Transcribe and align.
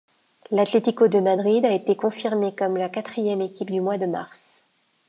L'Atlético 0.49 1.07
de 1.07 1.19
Madrid 1.19 1.63
a 1.63 1.73
été 1.73 1.95
confirmé 1.95 2.55
comme 2.55 2.75
la 2.75 2.89
quatrième 2.89 3.39
équipe 3.41 3.69
au 3.69 3.81
mois 3.83 3.99
de 3.99 4.07
mars. 4.07 4.63